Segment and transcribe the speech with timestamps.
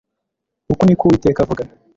[0.71, 1.63] uku ni ko uwiteka avuga